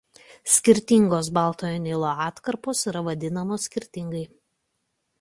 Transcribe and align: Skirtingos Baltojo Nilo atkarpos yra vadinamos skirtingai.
Skirtingos 0.53 1.29
Baltojo 1.39 1.83
Nilo 1.85 2.09
atkarpos 2.31 2.83
yra 2.93 3.07
vadinamos 3.11 3.71
skirtingai. 3.71 4.27